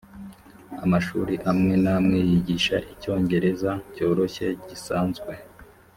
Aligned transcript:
amashuri 0.85 1.33
amwe 1.51 1.73
n’amwe 1.83 2.19
yigisha 2.29 2.75
icyongereza 2.93 3.71
cyoroshye 3.93 4.47
gisanzwe 4.67 5.31